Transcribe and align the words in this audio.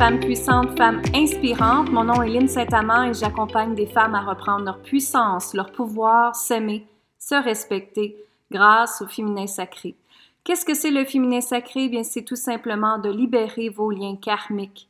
Femmes 0.00 0.18
puissantes, 0.18 0.78
femmes 0.78 1.02
inspirantes. 1.14 1.90
Mon 1.90 2.04
nom 2.04 2.22
est 2.22 2.30
Lynne 2.30 2.48
Saint-Amand 2.48 3.02
et 3.02 3.12
j'accompagne 3.12 3.74
des 3.74 3.84
femmes 3.84 4.14
à 4.14 4.22
reprendre 4.22 4.64
leur 4.64 4.78
puissance, 4.78 5.52
leur 5.52 5.72
pouvoir, 5.72 6.34
s'aimer, 6.34 6.86
se 7.18 7.34
respecter 7.34 8.16
grâce 8.50 9.02
au 9.02 9.06
féminin 9.06 9.46
sacré. 9.46 9.94
Qu'est-ce 10.42 10.64
que 10.64 10.72
c'est 10.72 10.90
le 10.90 11.04
féminin 11.04 11.42
sacré? 11.42 11.90
Bien, 11.90 12.02
c'est 12.02 12.22
tout 12.22 12.34
simplement 12.34 12.96
de 12.96 13.10
libérer 13.10 13.68
vos 13.68 13.90
liens 13.90 14.16
karmiques, 14.16 14.88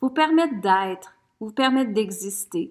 vous 0.00 0.10
permettre 0.10 0.60
d'être, 0.60 1.14
vous 1.40 1.50
permettre 1.50 1.92
d'exister, 1.92 2.70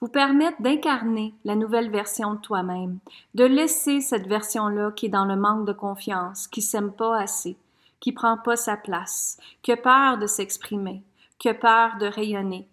vous 0.00 0.08
permettre 0.08 0.62
d'incarner 0.62 1.34
la 1.44 1.56
nouvelle 1.56 1.90
version 1.90 2.34
de 2.34 2.40
toi-même, 2.40 2.98
de 3.34 3.44
laisser 3.44 4.00
cette 4.00 4.28
version-là 4.28 4.92
qui 4.92 5.06
est 5.06 5.08
dans 5.08 5.24
le 5.24 5.34
manque 5.34 5.66
de 5.66 5.72
confiance, 5.72 6.46
qui 6.46 6.62
s'aime 6.62 6.92
pas 6.92 7.18
assez, 7.18 7.56
qui 7.98 8.12
prend 8.12 8.36
pas 8.36 8.54
sa 8.54 8.76
place, 8.76 9.36
qui 9.62 9.72
a 9.72 9.76
peur 9.76 10.18
de 10.18 10.28
s'exprimer, 10.28 11.02
qui 11.38 11.48
a 11.48 11.54
peur 11.54 11.96
de 11.98 12.06
rayonner 12.06 12.68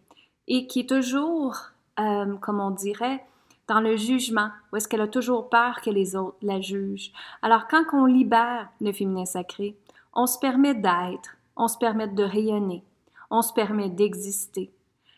et 0.47 0.67
qui 0.67 0.81
est 0.81 0.89
toujours, 0.89 1.57
euh, 1.99 2.35
comme 2.37 2.59
on 2.59 2.71
dirait, 2.71 3.23
dans 3.67 3.79
le 3.79 3.95
jugement, 3.95 4.49
ou 4.71 4.77
est-ce 4.77 4.87
qu'elle 4.87 5.01
a 5.01 5.07
toujours 5.07 5.49
peur 5.49 5.81
que 5.81 5.89
les 5.89 6.15
autres 6.15 6.37
la 6.41 6.61
jugent. 6.61 7.11
Alors 7.41 7.67
quand 7.67 7.83
on 7.93 8.05
libère 8.05 8.70
le 8.79 8.91
féminin 8.91 9.25
sacré, 9.25 9.75
on 10.13 10.27
se 10.27 10.37
permet 10.37 10.75
d'être, 10.75 11.37
on 11.55 11.67
se 11.67 11.77
permet 11.77 12.07
de 12.07 12.23
rayonner, 12.23 12.83
on 13.31 13.41
se 13.41 13.53
permet 13.53 13.89
d'exister 13.89 14.71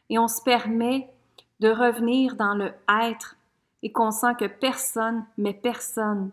et 0.09 0.17
on 0.17 0.27
se 0.27 0.41
permet 0.41 1.09
de 1.59 1.69
revenir 1.69 2.35
dans 2.35 2.53
le 2.53 2.71
être 2.89 3.35
et 3.83 3.91
qu'on 3.91 4.11
sent 4.11 4.35
que 4.39 4.45
personne, 4.45 5.25
mais 5.37 5.53
personne 5.53 6.31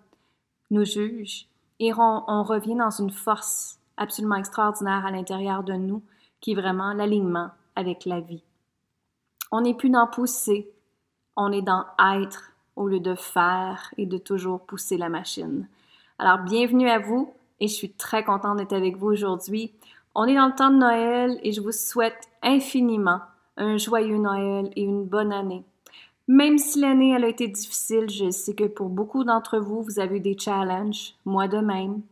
nous 0.70 0.84
juge 0.84 1.46
et 1.80 1.92
on, 1.92 2.42
revient 2.42 2.76
dans 2.76 2.90
une 2.90 3.10
force 3.10 3.78
absolument 3.96 4.36
extraordinaire 4.36 5.04
à 5.04 5.10
l'intérieur 5.10 5.62
de 5.62 5.74
nous 5.74 6.02
qui 6.44 6.52
est 6.52 6.54
vraiment 6.54 6.92
l'alignement 6.92 7.52
avec 7.74 8.04
la 8.04 8.20
vie. 8.20 8.42
On 9.50 9.62
n'est 9.62 9.72
plus 9.72 9.88
dans 9.88 10.06
pousser, 10.06 10.70
on 11.36 11.50
est 11.50 11.62
dans 11.62 11.86
être 12.18 12.52
au 12.76 12.86
lieu 12.86 13.00
de 13.00 13.14
faire 13.14 13.94
et 13.96 14.04
de 14.04 14.18
toujours 14.18 14.60
pousser 14.60 14.98
la 14.98 15.08
machine. 15.08 15.66
Alors, 16.18 16.40
bienvenue 16.40 16.90
à 16.90 16.98
vous 16.98 17.32
et 17.60 17.66
je 17.66 17.72
suis 17.72 17.92
très 17.92 18.24
contente 18.24 18.58
d'être 18.58 18.74
avec 18.74 18.98
vous 18.98 19.06
aujourd'hui. 19.06 19.72
On 20.14 20.26
est 20.26 20.34
dans 20.34 20.48
le 20.48 20.54
temps 20.54 20.70
de 20.70 20.76
Noël 20.76 21.40
et 21.42 21.52
je 21.52 21.62
vous 21.62 21.72
souhaite 21.72 22.28
infiniment 22.42 23.22
un 23.56 23.78
joyeux 23.78 24.18
Noël 24.18 24.70
et 24.76 24.82
une 24.82 25.06
bonne 25.06 25.32
année. 25.32 25.64
Même 26.28 26.58
si 26.58 26.78
l'année 26.78 27.16
a 27.16 27.26
été 27.26 27.48
difficile, 27.48 28.10
je 28.10 28.28
sais 28.28 28.54
que 28.54 28.64
pour 28.64 28.90
beaucoup 28.90 29.24
d'entre 29.24 29.58
vous, 29.58 29.80
vous 29.80 29.98
avez 29.98 30.18
eu 30.18 30.20
des 30.20 30.36
challenges, 30.38 31.14
moi 31.24 31.48
de 31.48 31.60
même. 31.60 32.02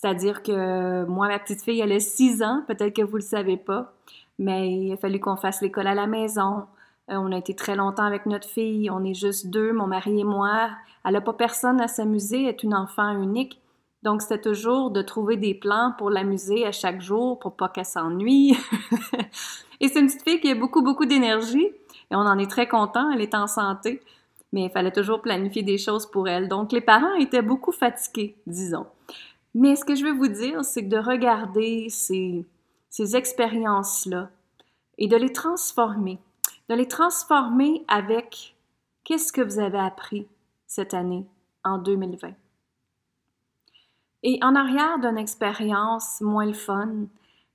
C'est-à-dire 0.00 0.44
que 0.44 1.04
moi, 1.06 1.26
ma 1.26 1.40
petite 1.40 1.60
fille, 1.60 1.80
elle 1.80 1.90
a 1.90 1.98
6 1.98 2.44
ans, 2.44 2.62
peut-être 2.68 2.94
que 2.94 3.02
vous 3.02 3.16
ne 3.16 3.22
le 3.22 3.26
savez 3.26 3.56
pas, 3.56 3.94
mais 4.38 4.70
il 4.70 4.92
a 4.92 4.96
fallu 4.96 5.18
qu'on 5.18 5.34
fasse 5.34 5.60
l'école 5.60 5.88
à 5.88 5.94
la 5.94 6.06
maison. 6.06 6.66
Euh, 7.10 7.16
on 7.16 7.32
a 7.32 7.36
été 7.36 7.56
très 7.56 7.74
longtemps 7.74 8.04
avec 8.04 8.24
notre 8.24 8.48
fille, 8.48 8.90
on 8.90 9.02
est 9.02 9.14
juste 9.14 9.48
deux, 9.48 9.72
mon 9.72 9.88
mari 9.88 10.20
et 10.20 10.24
moi. 10.24 10.70
Elle 11.04 11.14
n'a 11.14 11.20
pas 11.20 11.32
personne 11.32 11.80
à 11.80 11.88
s'amuser, 11.88 12.42
elle 12.42 12.50
est 12.50 12.62
une 12.62 12.76
enfant 12.76 13.10
unique. 13.20 13.60
Donc, 14.04 14.22
c'était 14.22 14.40
toujours 14.40 14.92
de 14.92 15.02
trouver 15.02 15.36
des 15.36 15.54
plans 15.54 15.94
pour 15.98 16.10
l'amuser 16.10 16.64
à 16.64 16.70
chaque 16.70 17.00
jour 17.00 17.40
pour 17.40 17.56
pas 17.56 17.68
qu'elle 17.68 17.84
s'ennuie. 17.84 18.56
et 19.80 19.88
c'est 19.88 19.98
une 19.98 20.06
petite 20.06 20.22
fille 20.22 20.40
qui 20.40 20.52
a 20.52 20.54
beaucoup, 20.54 20.82
beaucoup 20.82 21.06
d'énergie 21.06 21.66
et 22.12 22.14
on 22.14 22.20
en 22.20 22.38
est 22.38 22.48
très 22.48 22.68
content, 22.68 23.10
elle 23.10 23.20
est 23.20 23.34
en 23.34 23.48
santé, 23.48 24.00
mais 24.52 24.66
il 24.66 24.70
fallait 24.70 24.92
toujours 24.92 25.22
planifier 25.22 25.64
des 25.64 25.76
choses 25.76 26.08
pour 26.08 26.28
elle. 26.28 26.48
Donc, 26.48 26.70
les 26.70 26.82
parents 26.82 27.14
étaient 27.14 27.42
beaucoup 27.42 27.72
fatigués, 27.72 28.36
disons. 28.46 28.86
Mais 29.58 29.74
ce 29.74 29.84
que 29.84 29.96
je 29.96 30.04
veux 30.04 30.12
vous 30.12 30.28
dire, 30.28 30.64
c'est 30.64 30.84
que 30.84 30.88
de 30.88 30.98
regarder 30.98 31.88
ces, 31.90 32.46
ces 32.90 33.16
expériences-là 33.16 34.30
et 34.98 35.08
de 35.08 35.16
les 35.16 35.32
transformer, 35.32 36.20
de 36.68 36.76
les 36.76 36.86
transformer 36.86 37.84
avec 37.88 38.54
qu'est-ce 39.02 39.32
que 39.32 39.40
vous 39.40 39.58
avez 39.58 39.80
appris 39.80 40.28
cette 40.68 40.94
année, 40.94 41.26
en 41.64 41.78
2020. 41.78 42.34
Et 44.22 44.38
en 44.42 44.54
arrière 44.54 45.00
d'une 45.00 45.18
expérience 45.18 46.20
moins 46.20 46.46
le 46.46 46.52
fun, 46.52 47.06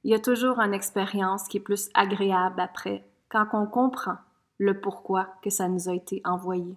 il 0.04 0.12
y 0.12 0.14
a 0.14 0.20
toujours 0.20 0.60
une 0.60 0.74
expérience 0.74 1.48
qui 1.48 1.56
est 1.56 1.62
plus 1.62 1.90
agréable 1.94 2.60
après, 2.60 3.08
quand 3.30 3.48
on 3.54 3.66
comprend 3.66 4.18
le 4.58 4.82
pourquoi 4.82 5.30
que 5.42 5.50
ça 5.50 5.70
nous 5.70 5.88
a 5.88 5.94
été 5.94 6.22
envoyé. 6.26 6.76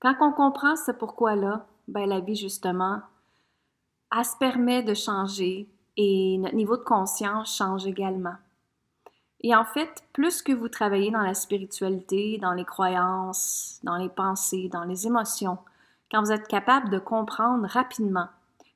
Quand 0.00 0.14
on 0.20 0.32
comprend 0.32 0.76
ce 0.76 0.92
pourquoi-là, 0.92 1.66
ben 1.86 2.08
la 2.08 2.20
vie, 2.20 2.36
justement, 2.36 3.00
elle 4.16 4.24
se 4.24 4.36
permet 4.36 4.82
de 4.82 4.94
changer 4.94 5.68
et 5.96 6.38
notre 6.38 6.54
niveau 6.54 6.76
de 6.76 6.84
conscience 6.84 7.56
change 7.56 7.86
également. 7.86 8.36
Et 9.42 9.54
en 9.54 9.64
fait, 9.64 10.04
plus 10.12 10.42
que 10.42 10.52
vous 10.52 10.68
travaillez 10.68 11.10
dans 11.10 11.22
la 11.22 11.34
spiritualité, 11.34 12.38
dans 12.38 12.52
les 12.52 12.64
croyances, 12.64 13.80
dans 13.82 13.96
les 13.96 14.08
pensées, 14.08 14.68
dans 14.72 14.84
les 14.84 15.06
émotions, 15.06 15.58
quand 16.10 16.22
vous 16.22 16.32
êtes 16.32 16.48
capable 16.48 16.90
de 16.90 16.98
comprendre 16.98 17.66
rapidement 17.68 18.28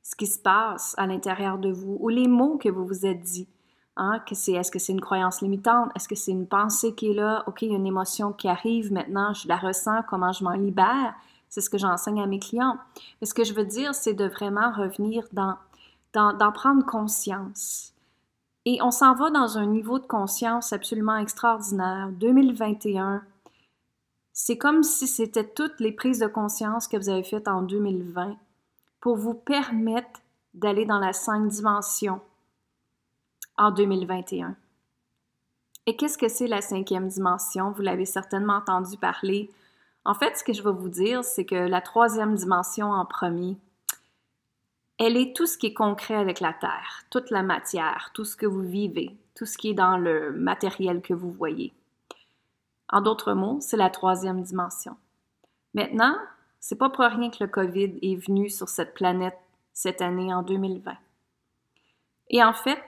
ce 0.02 0.16
qui 0.16 0.26
se 0.26 0.38
passe 0.38 0.94
à 0.98 1.06
l'intérieur 1.06 1.58
de 1.58 1.70
vous 1.70 1.96
ou 2.00 2.08
les 2.08 2.28
mots 2.28 2.58
que 2.58 2.68
vous 2.68 2.86
vous 2.86 3.06
êtes 3.06 3.22
dit, 3.22 3.48
hein, 3.96 4.20
que 4.26 4.34
c'est, 4.34 4.52
est-ce 4.52 4.70
que 4.70 4.78
c'est 4.78 4.92
une 4.92 5.00
croyance 5.00 5.40
limitante, 5.40 5.90
est-ce 5.94 6.08
que 6.08 6.14
c'est 6.14 6.32
une 6.32 6.46
pensée 6.46 6.94
qui 6.94 7.10
est 7.10 7.14
là, 7.14 7.44
ok, 7.46 7.62
il 7.62 7.70
y 7.70 7.74
a 7.74 7.76
une 7.76 7.86
émotion 7.86 8.32
qui 8.32 8.48
arrive 8.48 8.92
maintenant, 8.92 9.32
je 9.34 9.48
la 9.48 9.56
ressens, 9.56 10.02
comment 10.08 10.32
je 10.32 10.44
m'en 10.44 10.54
libère, 10.54 11.14
c'est 11.48 11.60
ce 11.60 11.70
que 11.70 11.78
j'enseigne 11.78 12.20
à 12.20 12.26
mes 12.26 12.40
clients. 12.40 12.78
Mais 13.20 13.26
ce 13.26 13.34
que 13.34 13.44
je 13.44 13.54
veux 13.54 13.64
dire, 13.64 13.94
c'est 13.94 14.14
de 14.14 14.26
vraiment 14.26 14.72
revenir 14.72 15.24
dans, 15.32 15.56
d'en 16.12 16.52
prendre 16.52 16.84
conscience. 16.84 17.92
Et 18.64 18.80
on 18.82 18.90
s'en 18.90 19.14
va 19.14 19.30
dans 19.30 19.58
un 19.58 19.66
niveau 19.66 19.98
de 19.98 20.06
conscience 20.06 20.72
absolument 20.72 21.16
extraordinaire. 21.16 22.08
2021, 22.12 23.22
c'est 24.32 24.58
comme 24.58 24.82
si 24.82 25.06
c'était 25.06 25.46
toutes 25.46 25.78
les 25.80 25.92
prises 25.92 26.18
de 26.18 26.26
conscience 26.26 26.88
que 26.88 26.96
vous 26.96 27.08
avez 27.08 27.22
faites 27.22 27.46
en 27.46 27.62
2020 27.62 28.36
pour 29.00 29.16
vous 29.16 29.34
permettre 29.34 30.20
d'aller 30.54 30.86
dans 30.86 30.98
la 30.98 31.12
cinq 31.12 31.46
dimension 31.48 32.20
en 33.56 33.70
2021. 33.70 34.56
Et 35.86 35.96
qu'est-ce 35.96 36.18
que 36.18 36.28
c'est 36.28 36.46
la 36.46 36.62
cinquième 36.62 37.08
dimension? 37.08 37.70
Vous 37.70 37.82
l'avez 37.82 38.06
certainement 38.06 38.54
entendu 38.54 38.96
parler. 38.96 39.50
En 40.04 40.14
fait, 40.14 40.36
ce 40.36 40.44
que 40.44 40.52
je 40.52 40.62
vais 40.62 40.72
vous 40.72 40.88
dire, 40.88 41.24
c'est 41.24 41.44
que 41.44 41.54
la 41.54 41.80
troisième 41.80 42.34
dimension 42.34 42.90
en 42.90 43.04
premier, 43.04 43.56
elle 44.98 45.16
est 45.16 45.36
tout 45.36 45.46
ce 45.46 45.58
qui 45.58 45.66
est 45.66 45.74
concret 45.74 46.14
avec 46.14 46.40
la 46.40 46.52
Terre, 46.52 47.04
toute 47.10 47.30
la 47.30 47.42
matière, 47.42 48.10
tout 48.14 48.24
ce 48.24 48.36
que 48.36 48.46
vous 48.46 48.62
vivez, 48.62 49.16
tout 49.34 49.44
ce 49.44 49.58
qui 49.58 49.70
est 49.70 49.74
dans 49.74 49.98
le 49.98 50.32
matériel 50.32 51.02
que 51.02 51.14
vous 51.14 51.30
voyez. 51.32 51.72
En 52.88 53.00
d'autres 53.00 53.34
mots, 53.34 53.58
c'est 53.60 53.76
la 53.76 53.90
troisième 53.90 54.42
dimension. 54.42 54.96
Maintenant, 55.74 56.16
c'est 56.60 56.78
pas 56.78 56.90
pour 56.90 57.04
rien 57.04 57.30
que 57.30 57.42
le 57.42 57.48
COVID 57.48 57.98
est 58.00 58.16
venu 58.16 58.48
sur 58.48 58.68
cette 58.68 58.94
planète 58.94 59.36
cette 59.72 60.00
année 60.00 60.32
en 60.32 60.42
2020. 60.42 60.94
Et 62.30 62.42
en 62.42 62.52
fait, 62.52 62.80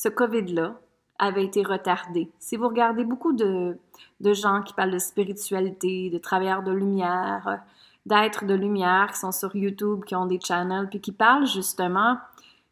ce 0.00 0.08
COVID-là 0.08 0.76
avait 1.18 1.44
été 1.44 1.64
retardé. 1.64 2.30
Si 2.38 2.56
vous 2.56 2.68
regardez 2.68 3.02
beaucoup 3.02 3.32
de, 3.32 3.76
de 4.20 4.32
gens 4.32 4.62
qui 4.62 4.72
parlent 4.72 4.92
de 4.92 4.98
spiritualité, 4.98 6.08
de 6.08 6.18
travailleurs 6.18 6.62
de 6.62 6.70
lumière, 6.70 7.64
d'êtres 8.06 8.44
de 8.44 8.54
lumière 8.54 9.10
qui 9.10 9.18
sont 9.18 9.32
sur 9.32 9.56
YouTube, 9.56 10.04
qui 10.04 10.14
ont 10.14 10.26
des 10.26 10.38
channels, 10.38 10.88
puis 10.88 11.00
qui 11.00 11.10
parlent 11.10 11.48
justement 11.48 12.16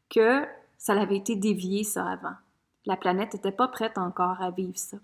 que 0.08 0.44
ça 0.78 0.92
avait 0.92 1.16
été 1.16 1.34
dévié 1.34 1.82
ça 1.82 2.08
avant. 2.08 2.36
La 2.84 2.96
planète 2.96 3.34
n'était 3.34 3.50
pas 3.50 3.66
prête 3.66 3.98
encore 3.98 4.40
à 4.40 4.52
vivre 4.52 4.78
ça. 4.78 4.98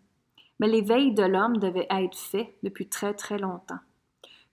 Mais 0.60 0.68
l'éveil 0.68 1.12
de 1.12 1.25
l'homme 1.25 1.56
devait 1.56 1.88
être 1.90 2.16
fait 2.16 2.54
depuis 2.62 2.86
très 2.86 3.14
très 3.14 3.38
longtemps. 3.38 3.80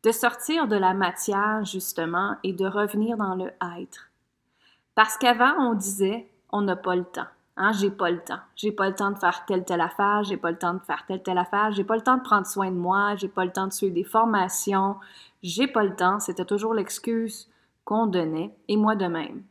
De 0.02 0.12
sortir 0.12 0.68
de 0.68 0.76
la 0.76 0.96
matière 0.96 1.64
justement 1.66 2.36
et 2.42 2.54
de 2.54 2.66
revenir 2.66 3.16
dans 3.16 3.36
le 3.36 3.52
être. 3.78 4.10
Parce 4.96 5.18
qu'avant 5.18 5.54
on 5.60 5.76
disait 5.76 6.32
on 6.52 6.62
n'a 6.62 6.76
pas 6.76 6.96
le 6.96 7.06
temps. 7.06 7.28
Hein, 7.62 7.74
j'ai 7.74 7.92
pas 7.92 8.10
le 8.10 8.22
temps. 8.24 8.40
J'ai 8.56 8.72
pas 8.72 8.88
le 8.88 8.96
temps 8.96 9.12
de 9.12 9.20
faire 9.20 9.44
telle 9.46 9.66
telle 9.66 9.82
affaire, 9.82 10.24
j'ai 10.24 10.38
pas 10.38 10.50
le 10.50 10.58
temps 10.58 10.76
de 10.76 10.80
faire 10.80 11.06
telle 11.06 11.22
telle 11.22 11.38
affaire, 11.38 11.74
j'ai 11.74 11.84
pas 11.84 11.98
le 11.98 12.02
temps 12.02 12.16
de 12.16 12.24
prendre 12.24 12.48
soin 12.48 12.72
de 12.72 12.78
moi, 12.78 13.18
j'ai 13.18 13.28
pas 13.28 13.44
le 13.44 13.52
temps 13.52 13.68
de 13.68 13.74
suivre 13.74 13.94
des 13.94 14.06
formations, 14.06 14.96
j'ai 15.44 15.68
pas 15.68 15.84
le 15.84 15.94
temps, 15.94 16.22
c'était 16.22 16.46
toujours 16.46 16.74
l'excuse 16.74 17.52
qu'on 17.84 18.08
donnait, 18.08 18.56
et 18.70 18.78
moi 18.78 18.96
de 18.96 19.08
même. 19.08 19.44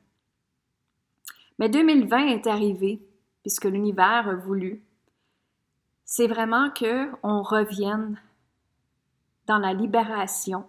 Mais 1.59 1.69
2020 1.69 2.29
est 2.29 2.47
arrivé, 2.47 3.07
puisque 3.43 3.67
l'univers 3.67 4.27
a 4.27 4.35
voulu. 4.35 4.83
C'est 6.07 6.29
vraiment 6.29 6.71
que 6.71 7.11
on 7.23 7.43
revienne 7.43 8.19
dans 9.47 9.59
la 9.59 9.75
libération 9.75 10.65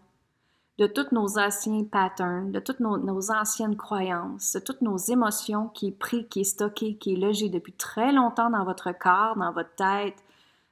de 0.80 0.88
tous 0.88 1.14
nos 1.14 1.38
anciens 1.38 1.84
patterns, 1.84 2.54
de 2.54 2.60
toutes 2.62 2.80
nos, 2.80 3.31
anciennes 3.31 3.76
croyances, 3.76 4.54
de 4.54 4.60
toutes 4.60 4.81
nos 4.81 4.96
émotions 4.96 5.68
qui 5.68 5.90
est 5.90 6.00
pris, 6.00 6.26
qui 6.30 6.40
est 6.40 6.46
stocké, 6.46 6.96
qui 6.96 7.14
est 7.14 7.18
logé 7.18 7.50
depuis 7.50 7.74
très 7.74 8.14
longtemps 8.14 8.50
dans 8.50 8.64
votre 8.64 8.94
corps, 8.94 9.36
dans 9.36 9.52
votre 9.52 9.76
tête, 9.76 10.24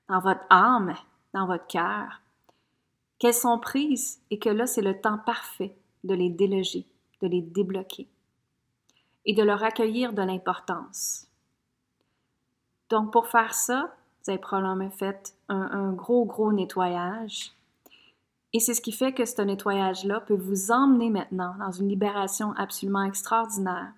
dans 0.08 0.22
votre 0.22 0.46
âme, 0.50 0.96
dans 1.34 1.46
votre 1.46 1.68
cœur 1.68 2.22
qu'elles 3.20 3.34
sont 3.34 3.60
prises 3.60 4.22
et 4.32 4.40
que 4.40 4.50
là, 4.50 4.66
c'est 4.66 4.82
le 4.82 5.02
temps 5.02 5.18
parfait 5.18 5.76
de 6.06 6.14
les 6.14 6.30
déloger, 6.30 6.86
de 7.22 7.28
les 7.28 7.42
débloquer. 7.42 8.08
et 9.26 9.34
de 9.34 9.44
leur 9.44 9.62
accueillir 9.62 10.14
de 10.14 10.22
l'importance. 10.22 11.28
Donc, 12.90 13.12
pour 13.12 13.28
faire 13.28 13.54
ça, 13.54 13.94
vous 14.24 14.30
avez 14.30 14.40
probablement 14.40 14.90
fait 14.90 15.36
un, 15.50 15.70
un 15.70 15.92
gros, 15.92 16.24
gros 16.24 16.54
nettoyage. 16.54 17.57
Et 18.54 18.60
c'est 18.60 18.74
ce 18.74 18.82
qui 18.82 18.92
fait 18.92 19.14
que 19.14 19.26
ce 19.26 19.42
nettoyage-là 19.42 20.22
peut 20.22 20.38
vous 20.38 20.72
emmener 20.72 21.10
maintenant 21.10 21.56
dans 21.60 21.72
une 21.72 21.90
libération 21.90 22.54
absolument 22.54 23.04
extraordinaire. 23.04 23.92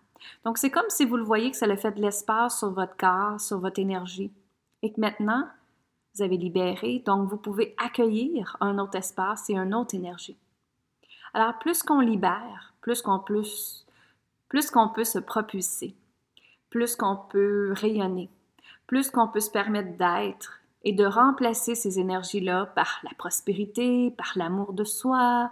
Donc, 0.44 0.58
c'est 0.58 0.72
comme 0.72 0.90
si 0.90 1.06
vous 1.06 1.18
le 1.18 1.24
voyez 1.24 1.52
que 1.52 1.58
ça 1.58 1.66
a 1.66 1.78
fait 1.78 1.92
de 1.92 2.02
l'espace 2.02 2.60
sur 2.60 2.72
votre 2.72 2.98
corps, 2.98 3.40
sur 3.40 3.60
votre 3.60 3.80
énergie. 3.80 4.32
Et 4.82 4.92
que 4.92 5.00
maintenant, 5.00 5.48
vous 6.16 6.24
avez 6.24 6.38
libéré, 6.38 7.04
donc 7.06 7.30
vous 7.30 7.38
pouvez 7.38 7.76
accueillir 7.78 8.58
un 8.60 8.80
autre 8.80 8.98
espace 8.98 9.50
et 9.50 9.56
une 9.56 9.76
autre 9.76 9.96
énergie. 9.96 10.38
Alors, 11.34 11.60
plus 11.60 11.84
qu'on 11.84 12.00
libère, 12.00 12.74
plus 12.82 13.02
qu'on 13.02 13.20
plus, 13.20 13.86
plus 14.48 14.72
qu'on 14.72 14.90
peut 14.90 15.04
se 15.04 15.20
propulser, 15.20 15.96
plus 16.70 16.96
qu'on 16.96 17.16
peut 17.16 17.74
rayonner, 17.76 18.30
plus 18.88 19.12
qu'on 19.12 19.28
peut 19.28 19.40
se 19.40 19.52
permettre 19.52 19.96
d'être 19.98 20.59
et 20.84 20.94
de 20.94 21.06
remplacer 21.06 21.76
ces 21.76 22.00
énergies-là 22.00 22.68
par 22.68 23.00
la 23.04 23.12
prospérité, 23.18 24.12
par 24.12 24.32
l'amour 24.36 24.74
de 24.74 24.84
soi, 24.84 25.52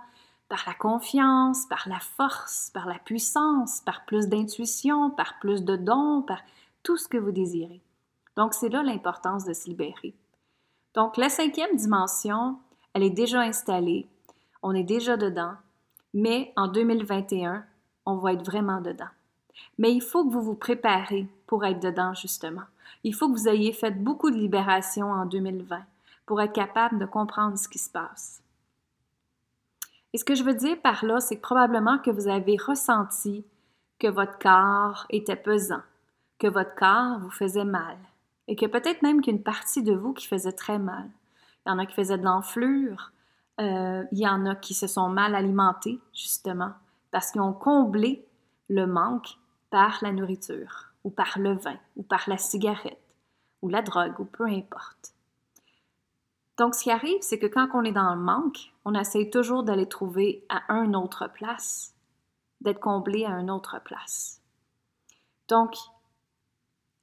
par 0.49 0.63
la 0.65 0.73
confiance, 0.73 1.65
par 1.65 1.87
la 1.87 1.99
force, 1.99 2.71
par 2.73 2.87
la 2.87 2.99
puissance, 2.99 3.81
par 3.81 4.05
plus 4.05 4.27
d'intuition, 4.27 5.11
par 5.11 5.39
plus 5.39 5.63
de 5.63 5.75
dons, 5.75 6.21
par 6.21 6.39
tout 6.83 6.97
ce 6.97 7.07
que 7.07 7.17
vous 7.17 7.31
désirez. 7.31 7.81
Donc, 8.37 8.53
c'est 8.53 8.69
là 8.69 8.83
l'importance 8.83 9.43
de 9.45 9.53
se 9.53 9.67
libérer. 9.67 10.15
Donc, 10.93 11.17
la 11.17 11.29
cinquième 11.29 11.75
dimension, 11.75 12.57
elle 12.93 13.03
est 13.03 13.09
déjà 13.09 13.41
installée, 13.41 14.07
on 14.63 14.73
est 14.73 14.83
déjà 14.83 15.17
dedans, 15.17 15.53
mais 16.13 16.53
en 16.55 16.67
2021, 16.67 17.65
on 18.05 18.15
va 18.15 18.33
être 18.33 18.45
vraiment 18.45 18.79
dedans. 18.79 19.09
Mais 19.77 19.91
il 19.91 20.01
faut 20.01 20.25
que 20.25 20.31
vous 20.31 20.41
vous 20.41 20.55
préparez 20.55 21.27
pour 21.45 21.65
être 21.65 21.79
dedans, 21.79 22.13
justement. 22.13 22.63
Il 23.03 23.13
faut 23.13 23.27
que 23.27 23.37
vous 23.37 23.47
ayez 23.47 23.73
fait 23.73 23.91
beaucoup 23.91 24.31
de 24.31 24.37
libération 24.37 25.11
en 25.11 25.25
2020 25.25 25.81
pour 26.25 26.41
être 26.41 26.53
capable 26.53 26.99
de 26.99 27.05
comprendre 27.05 27.57
ce 27.57 27.67
qui 27.67 27.79
se 27.79 27.89
passe. 27.89 28.41
Et 30.13 30.17
ce 30.17 30.25
que 30.25 30.35
je 30.35 30.43
veux 30.43 30.53
dire 30.53 30.81
par 30.81 31.05
là, 31.05 31.19
c'est 31.19 31.37
probablement 31.37 31.99
que 31.99 32.11
vous 32.11 32.27
avez 32.27 32.57
ressenti 32.57 33.45
que 33.99 34.07
votre 34.07 34.37
corps 34.39 35.05
était 35.09 35.35
pesant, 35.35 35.81
que 36.39 36.47
votre 36.47 36.75
corps 36.75 37.19
vous 37.19 37.29
faisait 37.29 37.65
mal, 37.65 37.97
et 38.47 38.55
que 38.55 38.65
peut-être 38.65 39.01
même 39.01 39.21
qu'une 39.21 39.43
partie 39.43 39.83
de 39.83 39.93
vous 39.93 40.13
qui 40.13 40.27
faisait 40.27 40.51
très 40.51 40.79
mal. 40.79 41.09
Il 41.65 41.69
y 41.69 41.71
en 41.71 41.79
a 41.79 41.85
qui 41.85 41.95
faisaient 41.95 42.17
de 42.17 42.23
l'enflure, 42.23 43.11
euh, 43.59 44.03
il 44.11 44.19
y 44.19 44.27
en 44.27 44.45
a 44.45 44.55
qui 44.55 44.73
se 44.73 44.87
sont 44.87 45.09
mal 45.09 45.35
alimentés, 45.35 45.99
justement, 46.13 46.71
parce 47.11 47.31
qu'ils 47.31 47.41
ont 47.41 47.53
comblé 47.53 48.25
le 48.69 48.85
manque 48.85 49.37
par 49.69 49.97
la 50.01 50.11
nourriture, 50.11 50.86
ou 51.03 51.09
par 51.09 51.39
le 51.39 51.53
vin, 51.53 51.77
ou 51.95 52.03
par 52.03 52.23
la 52.27 52.37
cigarette, 52.37 53.01
ou 53.61 53.69
la 53.69 53.81
drogue, 53.81 54.19
ou 54.19 54.25
peu 54.25 54.45
importe. 54.45 55.13
Donc, 56.57 56.73
ce 56.73 56.83
qui 56.83 56.91
arrive, 56.91 57.21
c'est 57.21 57.37
que 57.37 57.45
quand 57.45 57.69
on 57.73 57.83
est 57.83 57.91
dans 57.91 58.15
le 58.15 58.19
manque, 58.19 58.73
on 58.83 58.95
essaie 58.95 59.29
toujours 59.29 59.63
d'aller 59.63 59.87
trouver 59.87 60.43
à 60.49 60.73
une 60.73 60.95
autre 60.95 61.29
place, 61.31 61.93
d'être 62.61 62.79
comblé 62.79 63.25
à 63.25 63.39
une 63.39 63.51
autre 63.51 63.79
place. 63.83 64.41
Donc, 65.47 65.75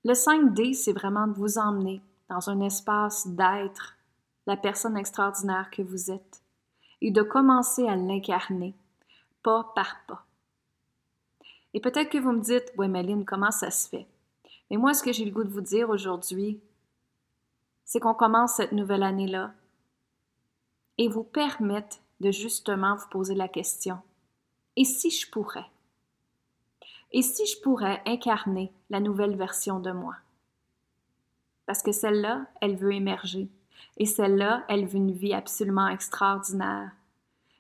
le 0.05 0.13
5D, 0.13 0.75
c'est 0.75 0.93
vraiment 0.93 1.29
de 1.29 1.35
vous 1.35 1.59
emmener 1.59 2.03
dans 2.29 2.51
un 2.51 2.61
espace 2.61 3.27
d'être 3.29 3.95
la 4.47 4.57
personne 4.57 4.97
extraordinaire 4.97 5.71
que 5.71 5.83
vous 5.83 6.11
êtes 6.11 6.43
et 7.01 7.11
de 7.11 7.23
commencer 7.23 7.87
à 7.89 7.97
l'incarner, 7.97 8.75
pas 9.43 9.73
par 9.75 10.05
pas. 10.07 10.27
Et 11.75 11.81
peut-être 11.81 12.09
que 12.09 12.19
vous 12.19 12.33
me 12.33 12.41
dites, 12.41 12.73
ouais, 12.79 12.89
Méline, 12.89 13.25
comment 13.25 13.51
ça 13.51 13.71
se 13.71 13.89
fait? 13.89 14.07
Mais 14.71 14.77
moi, 14.77 14.95
ce 14.95 15.03
que 15.03 15.13
j'ai 15.13 15.25
le 15.25 15.33
goût 15.33 15.45
de 15.45 15.51
vous 15.51 15.61
dire 15.61 15.91
aujourd'hui, 15.91 16.61
c'est 17.85 18.01
qu'on 18.01 18.15
commence 18.15 18.55
cette 18.55 18.73
nouvelle 18.73 19.03
année-là 19.03 19.53
et 20.97 21.09
vous 21.09 21.25
permettre 21.25 21.99
de 22.21 22.31
justement 22.31 22.95
vous 22.95 23.09
poser 23.09 23.35
la 23.35 23.49
question, 23.49 23.99
et 24.77 24.85
si 24.85 25.11
je 25.11 25.31
pourrais? 25.31 25.67
Et 27.13 27.23
si 27.23 27.47
je 27.47 27.61
pourrais 27.61 28.03
incarner 28.07 28.73
la 28.91 29.01
nouvelle 29.01 29.37
version 29.37 29.79
de 29.79 29.93
moi? 29.93 30.17
Parce 31.67 31.83
que 31.83 31.93
celle-là, 31.93 32.47
elle 32.61 32.77
veut 32.77 32.93
émerger. 32.93 33.49
Et 33.97 34.07
celle-là, 34.07 34.65
elle 34.69 34.87
veut 34.87 34.97
une 34.97 35.13
vie 35.13 35.33
absolument 35.33 35.89
extraordinaire. 35.89 36.91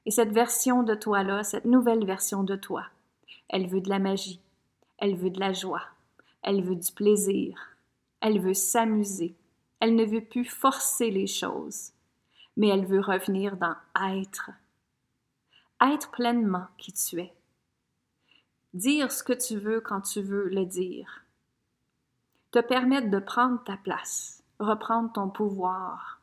Et 0.06 0.10
cette 0.10 0.32
version 0.32 0.82
de 0.82 0.94
toi-là, 0.94 1.44
cette 1.44 1.64
nouvelle 1.64 2.04
version 2.04 2.42
de 2.42 2.56
toi, 2.56 2.86
elle 3.48 3.66
veut 3.68 3.80
de 3.80 3.88
la 3.88 3.98
magie, 3.98 4.40
elle 4.98 5.16
veut 5.16 5.30
de 5.30 5.40
la 5.40 5.52
joie, 5.52 5.84
elle 6.42 6.62
veut 6.62 6.76
du 6.76 6.92
plaisir, 6.92 7.58
elle 8.20 8.40
veut 8.40 8.54
s'amuser, 8.54 9.34
elle 9.80 9.96
ne 9.96 10.04
veut 10.04 10.24
plus 10.24 10.44
forcer 10.44 11.10
les 11.10 11.26
choses, 11.26 11.92
mais 12.56 12.68
elle 12.68 12.86
veut 12.86 13.00
revenir 13.00 13.56
dans 13.56 13.76
être. 14.16 14.50
Être 15.80 16.10
pleinement 16.12 16.66
qui 16.78 16.92
tu 16.92 17.20
es. 17.20 17.34
Dire 18.72 19.12
ce 19.12 19.22
que 19.22 19.32
tu 19.32 19.58
veux 19.58 19.80
quand 19.80 20.00
tu 20.00 20.22
veux 20.22 20.48
le 20.48 20.64
dire. 20.64 21.24
Te 22.50 22.60
permettre 22.60 23.10
de 23.10 23.18
prendre 23.18 23.62
ta 23.64 23.76
place, 23.76 24.42
reprendre 24.58 25.12
ton 25.12 25.28
pouvoir 25.28 26.20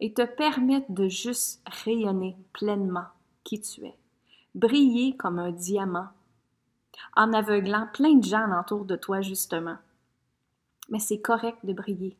et 0.00 0.12
te 0.12 0.22
permettre 0.22 0.90
de 0.90 1.08
juste 1.08 1.62
rayonner 1.84 2.36
pleinement 2.52 3.06
qui 3.44 3.60
tu 3.60 3.84
es. 3.84 3.96
Briller 4.54 5.16
comme 5.16 5.38
un 5.38 5.52
diamant 5.52 6.08
en 7.16 7.32
aveuglant 7.32 7.88
plein 7.92 8.14
de 8.14 8.24
gens 8.24 8.60
autour 8.60 8.84
de 8.84 8.96
toi 8.96 9.20
justement. 9.20 9.76
Mais 10.88 10.98
c'est 10.98 11.20
correct 11.20 11.58
de 11.64 11.72
briller 11.72 12.16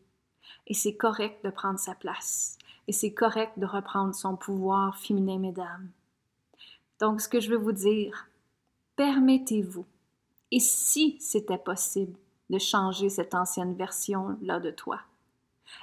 et 0.67 0.75
c'est 0.75 0.97
correct 0.97 1.45
de 1.45 1.51
prendre 1.51 1.79
sa 1.79 1.95
place 1.95 2.59
et 2.89 2.93
c'est 2.93 3.13
correct 3.13 3.59
de 3.59 3.67
reprendre 3.67 4.15
son 4.15 4.37
pouvoir 4.37 4.99
féminin, 4.99 5.39
mesdames. 5.39 5.89
Donc, 7.01 7.21
ce 7.21 7.29
que 7.29 7.41
je 7.41 7.51
veux 7.51 7.59
vous 7.59 7.73
dire, 7.73 8.27
permettez-vous, 8.97 9.87
et 10.51 10.61
si 10.61 11.17
c'était 11.21 11.59
possible, 11.59 12.17
de 12.51 12.59
changer 12.59 13.09
cette 13.09 13.35
ancienne 13.35 13.75
version-là 13.75 14.61
de 14.61 14.71
toi, 14.71 15.01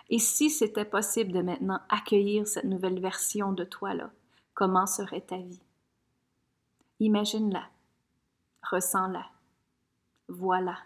et 0.10 0.20
si 0.20 0.50
c'était 0.50 0.86
possible 0.86 1.32
de 1.32 1.42
maintenant 1.42 1.80
accueillir 1.90 2.48
cette 2.48 2.66
nouvelle 2.66 3.00
version 3.00 3.54
de 3.54 3.64
toi-là, 3.64 4.12
comment 4.54 4.86
serait 4.86 5.22
ta 5.22 5.38
vie? 5.38 5.62
Imagine-la, 7.00 7.64
ressens-la, 8.64 9.26
voilà. 10.28 10.78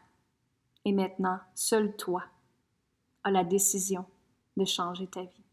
Et 0.86 0.92
maintenant, 0.92 1.40
seul 1.56 1.96
toi 1.96 2.24
as 3.24 3.32
la 3.32 3.44
décision 3.44 4.06
de 4.58 4.66
changer 4.66 5.08
ta 5.08 5.22
vie. 5.22 5.44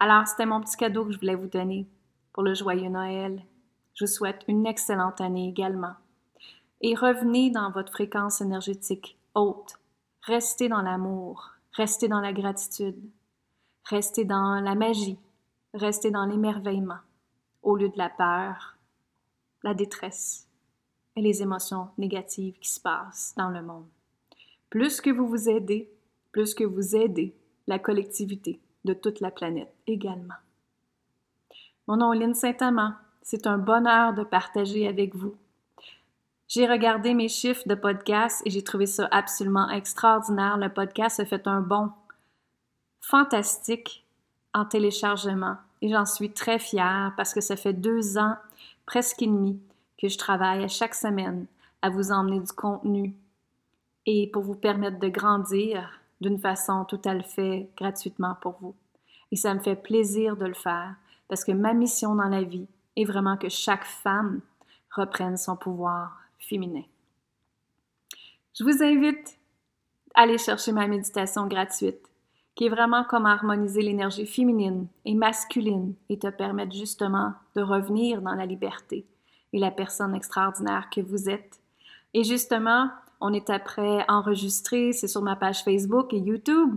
Alors, 0.00 0.26
c'était 0.26 0.46
mon 0.46 0.60
petit 0.60 0.76
cadeau 0.76 1.04
que 1.04 1.12
je 1.12 1.18
voulais 1.18 1.34
vous 1.34 1.46
donner 1.46 1.86
pour 2.32 2.42
le 2.42 2.54
joyeux 2.54 2.88
Noël. 2.88 3.42
Je 3.94 4.04
vous 4.04 4.10
souhaite 4.10 4.42
une 4.48 4.66
excellente 4.66 5.20
année 5.20 5.48
également. 5.48 5.94
Et 6.80 6.94
revenez 6.94 7.50
dans 7.50 7.70
votre 7.70 7.92
fréquence 7.92 8.40
énergétique 8.40 9.16
haute. 9.34 9.78
Restez 10.22 10.68
dans 10.68 10.82
l'amour, 10.82 11.50
restez 11.72 12.08
dans 12.08 12.20
la 12.20 12.32
gratitude, 12.32 12.98
restez 13.84 14.24
dans 14.24 14.60
la 14.60 14.74
magie, 14.74 15.18
restez 15.74 16.10
dans 16.10 16.26
l'émerveillement, 16.26 17.00
au 17.62 17.76
lieu 17.76 17.88
de 17.88 17.98
la 17.98 18.08
peur, 18.08 18.76
la 19.62 19.74
détresse 19.74 20.46
et 21.16 21.22
les 21.22 21.42
émotions 21.42 21.88
négatives 21.98 22.58
qui 22.58 22.70
se 22.70 22.80
passent 22.80 23.34
dans 23.36 23.50
le 23.50 23.62
monde. 23.62 23.86
Plus 24.70 25.00
que 25.00 25.10
vous 25.10 25.26
vous 25.26 25.48
aidez, 25.48 25.90
plus 26.32 26.54
que 26.54 26.64
vous 26.64 26.96
aidez 26.96 27.36
la 27.66 27.78
collectivité, 27.78 28.60
de 28.84 28.94
toute 28.94 29.20
la 29.20 29.30
planète 29.30 29.72
également. 29.86 30.34
Mon 31.86 31.96
nom 31.96 32.12
est 32.12 32.18
Lynne 32.18 32.34
Saint-Amand. 32.34 32.94
C'est 33.22 33.46
un 33.46 33.58
bonheur 33.58 34.14
de 34.14 34.24
partager 34.24 34.88
avec 34.88 35.14
vous. 35.14 35.36
J'ai 36.48 36.66
regardé 36.66 37.14
mes 37.14 37.28
chiffres 37.28 37.66
de 37.66 37.74
podcast 37.74 38.42
et 38.44 38.50
j'ai 38.50 38.62
trouvé 38.62 38.86
ça 38.86 39.08
absolument 39.10 39.70
extraordinaire. 39.70 40.58
Le 40.58 40.68
podcast 40.68 41.20
a 41.20 41.24
fait 41.24 41.46
un 41.46 41.60
bond 41.60 41.90
fantastique 43.00 44.04
en 44.52 44.64
téléchargement 44.64 45.56
et 45.80 45.88
j'en 45.88 46.04
suis 46.04 46.30
très 46.30 46.58
fière 46.58 47.14
parce 47.16 47.32
que 47.32 47.40
ça 47.40 47.56
fait 47.56 47.72
deux 47.72 48.18
ans, 48.18 48.36
presque 48.86 49.22
et 49.22 49.28
que 50.00 50.08
je 50.08 50.18
travaille 50.18 50.64
à 50.64 50.68
chaque 50.68 50.94
semaine 50.94 51.46
à 51.80 51.90
vous 51.90 52.12
emmener 52.12 52.40
du 52.40 52.52
contenu 52.52 53.14
et 54.06 54.30
pour 54.32 54.42
vous 54.42 54.54
permettre 54.54 54.98
de 54.98 55.08
grandir 55.08 56.00
d'une 56.20 56.38
façon 56.38 56.84
tout 56.84 57.00
à 57.04 57.20
fait 57.22 57.68
gratuitement 57.76 58.36
pour 58.40 58.56
vous. 58.60 58.74
Et 59.30 59.36
ça 59.36 59.54
me 59.54 59.60
fait 59.60 59.76
plaisir 59.76 60.36
de 60.36 60.46
le 60.46 60.54
faire 60.54 60.94
parce 61.28 61.44
que 61.44 61.52
ma 61.52 61.72
mission 61.74 62.14
dans 62.14 62.28
la 62.28 62.42
vie 62.42 62.66
est 62.96 63.04
vraiment 63.04 63.36
que 63.36 63.48
chaque 63.48 63.84
femme 63.84 64.40
reprenne 64.90 65.36
son 65.36 65.56
pouvoir 65.56 66.20
féminin. 66.38 66.84
Je 68.54 68.64
vous 68.64 68.82
invite 68.82 69.38
à 70.14 70.22
aller 70.22 70.38
chercher 70.38 70.72
ma 70.72 70.86
méditation 70.86 71.46
gratuite 71.46 72.11
qui 72.54 72.66
est 72.66 72.70
vraiment 72.70 73.04
comme 73.04 73.26
harmoniser 73.26 73.82
l'énergie 73.82 74.26
féminine 74.26 74.86
et 75.04 75.14
masculine 75.14 75.94
et 76.08 76.18
te 76.18 76.28
permettre 76.28 76.74
justement 76.74 77.32
de 77.54 77.62
revenir 77.62 78.20
dans 78.20 78.34
la 78.34 78.46
liberté 78.46 79.06
et 79.52 79.58
la 79.58 79.70
personne 79.70 80.14
extraordinaire 80.14 80.88
que 80.90 81.00
vous 81.00 81.28
êtes. 81.28 81.60
Et 82.14 82.24
justement, 82.24 82.90
on 83.20 83.32
est 83.32 83.50
après 83.50 84.04
enregistré, 84.08 84.92
c'est 84.92 85.08
sur 85.08 85.22
ma 85.22 85.36
page 85.36 85.62
Facebook 85.62 86.12
et 86.12 86.18
YouTube. 86.18 86.76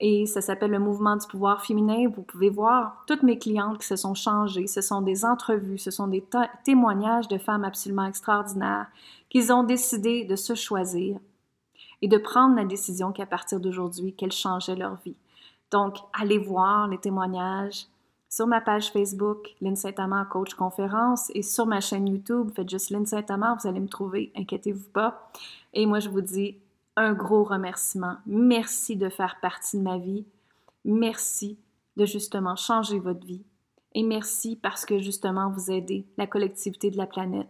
Et 0.00 0.26
ça 0.26 0.40
s'appelle 0.40 0.72
le 0.72 0.80
mouvement 0.80 1.16
du 1.16 1.26
pouvoir 1.26 1.64
féminin. 1.64 2.08
Vous 2.08 2.22
pouvez 2.22 2.50
voir 2.50 3.04
toutes 3.06 3.22
mes 3.22 3.38
clientes 3.38 3.78
qui 3.78 3.86
se 3.86 3.96
sont 3.96 4.14
changées. 4.14 4.66
Ce 4.66 4.80
sont 4.80 5.00
des 5.00 5.24
entrevues, 5.24 5.78
ce 5.78 5.90
sont 5.90 6.08
des 6.08 6.24
témoignages 6.64 7.28
de 7.28 7.38
femmes 7.38 7.64
absolument 7.64 8.06
extraordinaires 8.06 8.88
qui 9.30 9.50
ont 9.52 9.62
décidé 9.62 10.24
de 10.24 10.36
se 10.36 10.54
choisir 10.54 11.18
et 12.02 12.08
de 12.08 12.18
prendre 12.18 12.56
la 12.56 12.64
décision 12.64 13.12
qu'à 13.12 13.26
partir 13.26 13.60
d'aujourd'hui, 13.60 14.14
qu'elles 14.14 14.32
changeaient 14.32 14.76
leur 14.76 14.96
vie. 15.04 15.16
Donc, 15.70 15.96
allez 16.12 16.38
voir 16.38 16.88
les 16.88 16.98
témoignages 16.98 17.86
sur 18.28 18.46
ma 18.46 18.60
page 18.60 18.90
Facebook, 18.90 19.54
Lynn 19.60 19.76
Saint-Amand 19.76 20.24
Coach 20.24 20.54
Conférence, 20.54 21.30
et 21.34 21.42
sur 21.42 21.66
ma 21.66 21.80
chaîne 21.80 22.08
YouTube, 22.08 22.50
faites 22.54 22.68
juste 22.68 22.90
Lynn 22.90 23.06
Saint-Amand, 23.06 23.56
vous 23.60 23.68
allez 23.68 23.80
me 23.80 23.88
trouver, 23.88 24.32
inquiétez-vous 24.36 24.90
pas. 24.90 25.30
Et 25.72 25.86
moi, 25.86 26.00
je 26.00 26.08
vous 26.08 26.20
dis 26.20 26.56
un 26.96 27.12
gros 27.12 27.44
remerciement. 27.44 28.16
Merci 28.26 28.96
de 28.96 29.08
faire 29.08 29.38
partie 29.40 29.78
de 29.78 29.82
ma 29.82 29.98
vie. 29.98 30.24
Merci 30.84 31.58
de 31.96 32.04
justement 32.04 32.56
changer 32.56 32.98
votre 32.98 33.24
vie. 33.24 33.44
Et 33.94 34.02
merci 34.02 34.56
parce 34.56 34.84
que 34.84 34.98
justement 34.98 35.50
vous 35.50 35.70
aidez 35.70 36.04
la 36.16 36.26
collectivité 36.26 36.90
de 36.90 36.96
la 36.96 37.06
planète, 37.06 37.48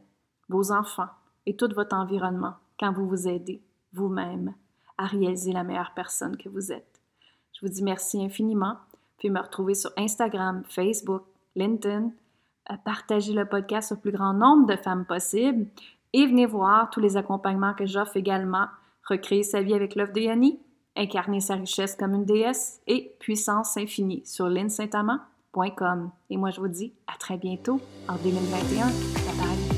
vos 0.48 0.72
enfants 0.72 1.08
et 1.46 1.56
tout 1.56 1.68
votre 1.74 1.96
environnement 1.96 2.54
quand 2.78 2.92
vous 2.92 3.08
vous 3.08 3.26
aidez 3.28 3.62
vous-même 3.94 4.54
à 4.98 5.06
réaliser 5.06 5.52
la 5.52 5.64
meilleure 5.64 5.92
personne 5.94 6.36
que 6.36 6.48
vous 6.48 6.72
êtes. 6.72 7.00
Je 7.52 7.66
vous 7.66 7.72
dis 7.72 7.82
merci 7.82 8.22
infiniment. 8.22 8.76
Puis 9.18 9.30
me 9.30 9.40
retrouver 9.40 9.74
sur 9.74 9.90
Instagram, 9.96 10.62
Facebook, 10.68 11.22
LinkedIn. 11.56 12.10
Euh, 12.70 12.74
partagez 12.84 13.32
le 13.32 13.46
podcast 13.46 13.92
au 13.92 13.96
plus 13.96 14.12
grand 14.12 14.34
nombre 14.34 14.66
de 14.66 14.76
femmes 14.76 15.04
possible 15.04 15.66
et 16.12 16.26
venez 16.26 16.46
voir 16.46 16.90
tous 16.90 17.00
les 17.00 17.16
accompagnements 17.16 17.74
que 17.74 17.86
j'offre 17.86 18.16
également 18.16 18.66
recréer 19.08 19.42
sa 19.42 19.62
vie 19.62 19.74
avec 19.74 19.96
l'œuvre 19.96 20.12
de 20.12 20.20
Yanni, 20.20 20.58
incarner 20.96 21.40
sa 21.40 21.54
richesse 21.54 21.94
comme 21.96 22.14
une 22.14 22.24
déesse 22.24 22.80
et 22.86 23.12
puissance 23.18 23.76
infinie 23.76 24.22
sur 24.24 24.48
linsaintamant.com. 24.48 26.10
Et 26.30 26.36
moi, 26.36 26.50
je 26.50 26.60
vous 26.60 26.68
dis 26.68 26.92
à 27.06 27.18
très 27.18 27.36
bientôt 27.36 27.80
en 28.08 28.16
2021. 28.16 28.86
Bye 28.86 28.92
bye. 29.36 29.73